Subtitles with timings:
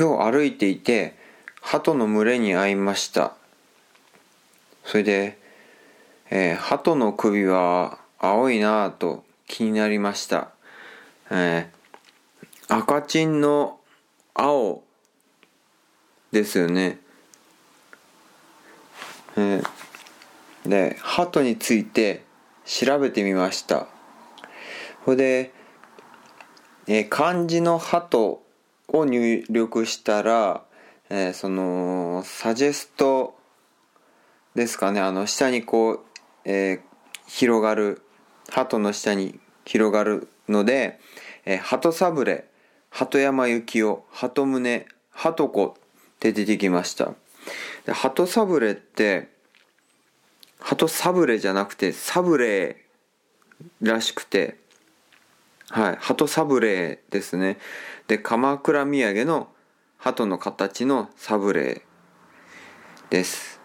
[0.00, 1.14] 今日歩いていて
[1.60, 3.34] 鳩の群れに会いました。
[4.82, 5.38] それで、
[6.30, 10.52] えー、鳩の首は青いなぁと気になりました、
[11.30, 13.78] えー、赤チンの
[14.32, 14.82] 青
[16.32, 16.98] ですよね、
[19.36, 22.24] えー、で鳩について
[22.64, 23.86] 調べてみました。
[25.04, 25.52] それで、
[26.86, 28.42] えー、漢字の鳩
[28.92, 30.62] を入力したら、
[31.08, 33.34] えー、そのサジェスト
[34.54, 35.00] ですかね。
[35.00, 36.00] あの下にこう、
[36.44, 36.80] えー、
[37.26, 38.02] 広がる
[38.50, 40.98] 鳩の下に広がるので、
[41.44, 42.46] えー、鳩サブレ
[42.90, 45.72] 鳩山幸夫鳩宗鳩子っ
[46.18, 47.14] て出てきました。
[47.86, 49.28] で鳩サブレって
[50.58, 52.84] 鳩サブレじゃなくてサブレ
[53.80, 54.59] らしくて
[55.70, 55.96] はい。
[56.00, 57.56] 鳩サブレーですね。
[58.08, 59.48] で鎌倉土産の
[59.98, 63.60] 鳩の形のサブレーです。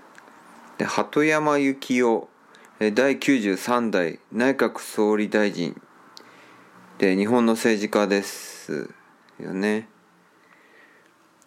[0.77, 2.29] で鳩山幸夫
[2.79, 5.81] 第93代内閣総理大臣。
[6.99, 8.93] で日本の政治家です
[9.39, 9.89] よね。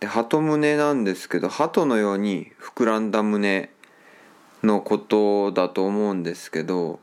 [0.01, 3.71] で鳩胸なんですけど鳩のように膨らんだ胸
[4.65, 6.99] のことだと思うんですけど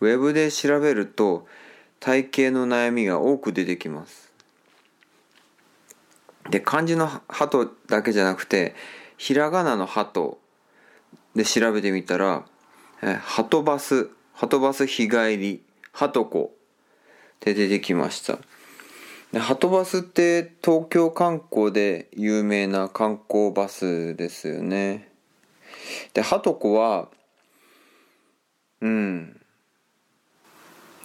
[0.00, 1.46] ウェブで調べると
[2.00, 4.32] 体型の悩みが多く出てきます。
[6.50, 8.74] で漢字の鳩だけじゃなくて
[9.16, 10.38] ひらがなの鳩
[11.34, 12.44] で調べてみたら
[13.20, 16.56] ハトバスハトバス日帰りハトコっ
[17.40, 18.38] て出てきました。
[19.32, 25.10] でハトバスって東京観光で有名な観光バスですよね。
[26.14, 27.08] でハトコは
[28.80, 29.40] うん。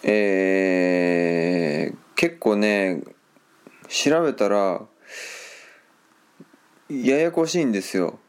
[0.03, 3.03] えー、結構ね
[3.88, 4.81] 調べたら
[6.89, 8.19] ややこしいんですよ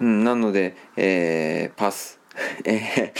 [0.00, 2.20] うん、なので、えー、パス。
[2.64, 3.12] え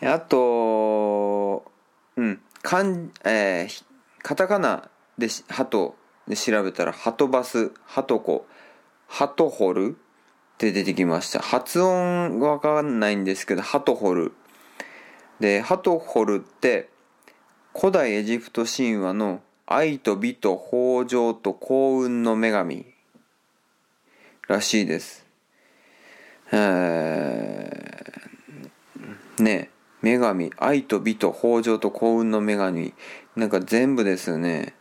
[0.00, 1.70] ー、あと、
[2.16, 3.84] うん、かん、えー、
[4.22, 8.46] カタカナで、ハトで調べたら、ハトバス、ハトコ、
[9.06, 11.38] ハトホルって出てきました。
[11.38, 14.32] 発音がわかんないんですけど、ハトホル。
[15.40, 16.88] で、ハトホルって、
[17.74, 22.86] 古代エジプト神話の愛と美と豊穣と幸運の女神
[24.48, 25.26] らしいです。
[26.52, 29.70] えー、ね
[30.02, 32.94] 女神愛と美と豊穣と幸運の女神
[33.34, 34.74] なんか全部ですよね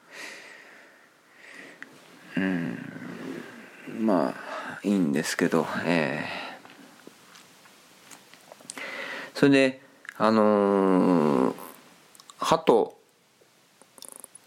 [2.37, 2.77] うん
[3.99, 8.79] まあいいんですけどえー、
[9.33, 9.84] それで
[10.17, 11.55] あのー、
[12.37, 12.95] 鳩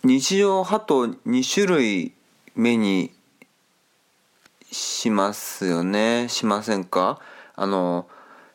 [0.03, 2.15] 日常鳩2種類
[2.55, 3.13] 目に
[4.73, 6.29] しますよね。
[6.31, 7.21] しませんか？
[7.55, 8.09] あの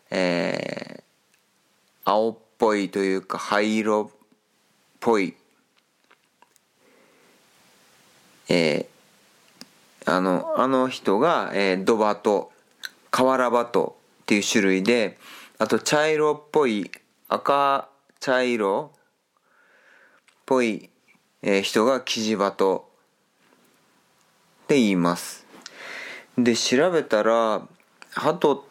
[0.09, 4.15] えー、青っぽいというか灰色っ
[4.99, 5.35] ぽい。
[8.49, 12.51] えー、あのあの人が、えー、ドバト
[13.11, 15.19] 瓦バトっていう種類で
[15.59, 16.89] あと茶色っぽい
[17.33, 17.89] 赤
[18.19, 18.99] 茶色っ
[20.45, 20.91] ぽい、
[21.41, 22.91] え、人がキジバト
[24.65, 25.43] って言います。
[26.37, 27.67] で調べたら
[28.11, 28.61] 鳩っ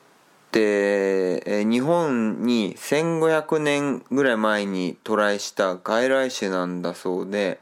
[0.53, 7.59] て日本に1500年ぐらい前に渡来した外来種なんだそうで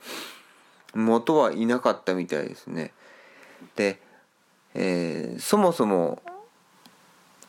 [0.95, 2.93] 元はいなかったみたいですね。
[3.75, 4.01] で、
[4.75, 6.21] えー、そもそも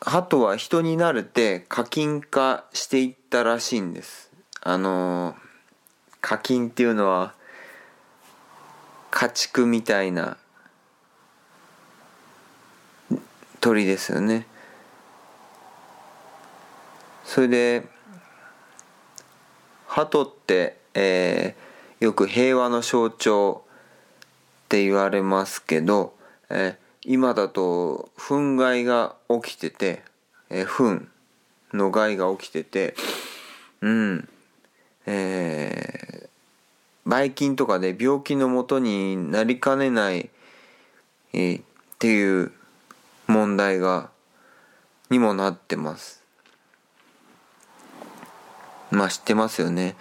[0.04, 4.32] 鳩は人に慣れて課金化していったらしいんです。
[4.62, 5.36] あのー、
[6.22, 7.36] 課金っていうのは
[9.12, 10.38] 家畜みたいな
[13.60, 14.48] 鳥ですよね。
[17.24, 17.84] それで
[19.86, 26.16] 鳩って、えー、よく平和の象徴って言われますけど、
[26.50, 30.04] えー、今だと憤慨が起きてて、
[30.50, 31.08] えー、憤
[31.74, 32.96] の害が起きてて
[33.82, 34.30] うん
[35.08, 40.30] えー、ばい菌とかで病気のもとになりかねない、
[41.34, 41.64] えー、っ
[41.98, 42.52] ていう
[43.28, 44.12] 問題が
[45.10, 46.24] にもなってます。
[48.92, 49.96] まあ知ってますよね。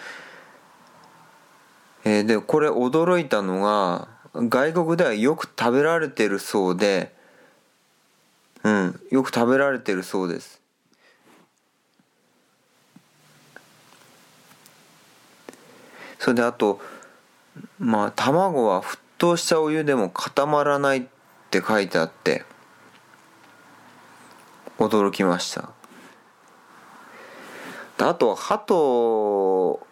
[2.05, 7.12] えー、でこれ驚いたのが外国ではよく食べられてるそうで
[8.62, 10.60] うんよく食べられてるそうです。
[16.18, 16.80] それであと
[17.78, 21.02] まあ卵は沸騰したお湯でも固まらないっ
[21.50, 22.44] て書いてあって
[24.78, 25.70] 驚きました。
[27.98, 29.86] あとは鳩を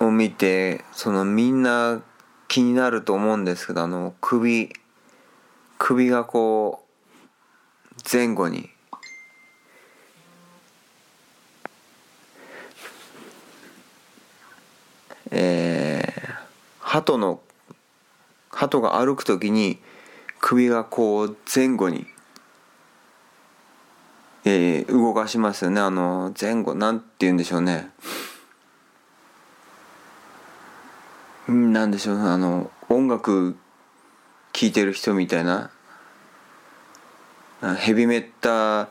[0.00, 2.00] 見てそのみんな
[2.48, 4.72] 気になると思うんですけどあの首
[5.78, 8.70] 首がこう前後に。
[15.36, 16.34] えー、
[16.78, 17.40] 鳩の
[18.50, 19.78] 鳩が歩く時に
[20.40, 22.06] 首がこう前後に、
[24.44, 25.80] えー、動かしますよね。
[25.80, 27.90] あの前後なんて言うんでしょうね。
[31.48, 33.56] なんでしょうあの音楽
[34.52, 35.70] 聴いてる人みたいな
[37.78, 38.88] ヘビメッタ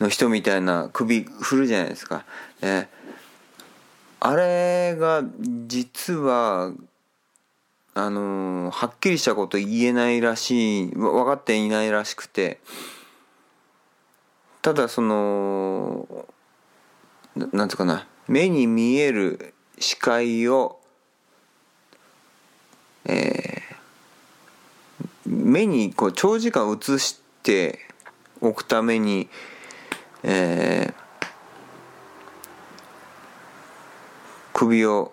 [0.00, 2.24] の人みたいな首振るじゃないですか。
[2.62, 2.88] え
[4.20, 5.22] あれが
[5.66, 6.72] 実は
[7.94, 12.60] あのはっきりしたこと言えないらしい分かっていないらしくて
[14.62, 16.06] ただその
[17.34, 20.79] なんていうかな目に見える視界を
[23.10, 27.80] えー、目にこう長時間映して
[28.40, 29.28] おくために、
[30.22, 31.26] えー、
[34.54, 35.12] 首を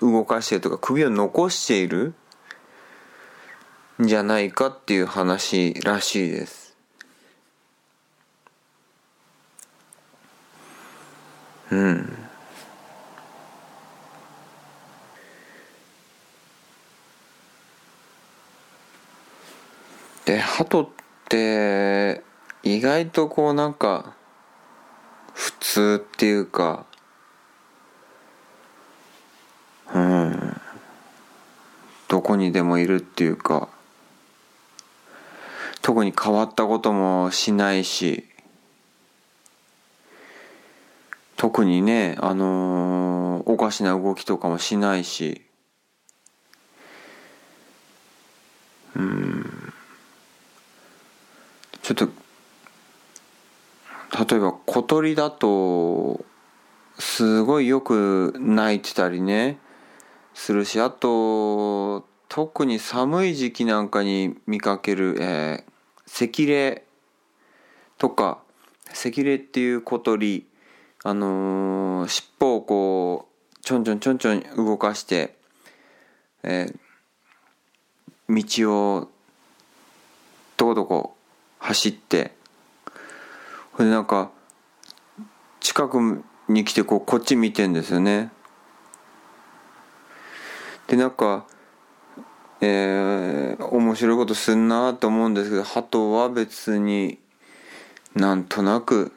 [0.00, 2.14] 動かしてとか首を残している
[4.02, 6.76] んじゃないかっていう話らしいです。
[11.70, 12.25] うん。
[20.26, 20.88] で鳩っ
[21.28, 22.22] て
[22.64, 24.16] 意外とこうなんか
[25.32, 26.84] 普通っていうか
[29.94, 30.60] うん
[32.08, 33.68] どこにでもいるっていうか
[35.80, 38.24] 特に変わったこともしないし
[41.36, 45.42] 特にねあのー、おかしな動きとかもしないし
[48.96, 49.72] うん
[51.86, 52.08] ちょっと
[54.18, 56.24] 例えば小鳥だと
[56.98, 59.58] すごいよく鳴いてたりね
[60.32, 66.84] するしあと特に寒い時期なんかに見かける、えー、赤霊
[67.98, 68.38] とか
[68.90, 70.46] 赤霊っていう小鳥
[71.04, 75.36] あのー、尻尾をこうちょんちょんちょんちょん動かして、
[76.42, 79.08] えー、道を
[80.56, 81.16] どこどこ
[81.58, 82.35] 走って
[83.76, 84.30] ほれなんか
[85.60, 88.30] 近くに来てこうこっち見てんですよね。
[90.86, 91.44] でなんか
[92.62, 97.18] えー、面白いことすんなと思うんですけど鳩は別に
[98.14, 99.12] なんとなく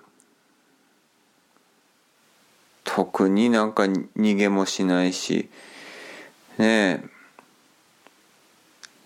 [2.84, 5.50] 特になんか逃げもしないし
[6.58, 7.04] ねえ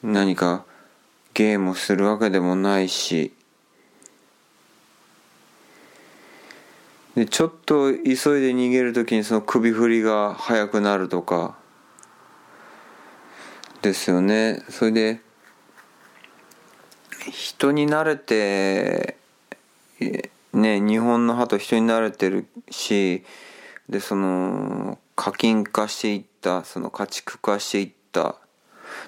[0.02, 0.66] 何か
[1.36, 3.34] ゲームするわけでもないし
[7.16, 8.18] でちょっと急いで
[8.54, 11.56] 逃げる時にその首振りが速くなるとか。
[13.84, 14.64] ですよね。
[14.70, 15.22] それで
[17.32, 19.18] 人に慣れて
[20.54, 23.24] ね日本の鳩人に慣れてるし
[23.90, 28.38] でその課金化していったその家畜化していった。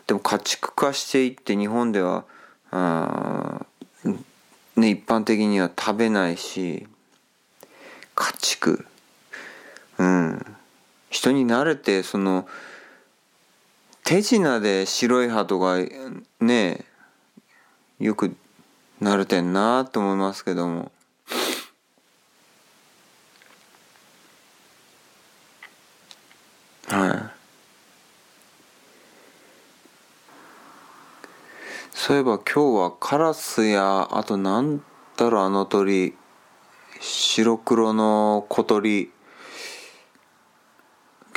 [0.07, 2.25] でも家畜化していって日本では
[2.71, 3.65] あ、
[4.75, 6.85] ね、一般的には食べないし。
[8.15, 8.85] 家畜。
[9.97, 10.55] うん。
[11.09, 12.47] 人に慣れてその
[14.03, 15.77] 手品で白い鳩が
[16.39, 16.85] ね
[17.99, 18.35] よく
[19.01, 20.91] 慣れてんなと思いますけども。
[26.87, 27.35] はい。
[31.93, 34.83] そういえば今日はカラスやあとなん
[35.17, 36.15] だろうあの鳥。
[37.07, 39.11] 白黒の小鳥。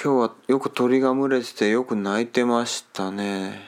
[0.02, 3.60] 今日はよく鳥が群れててよく鳴いてましたね。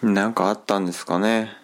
[0.00, 1.59] なんかあったんですかね。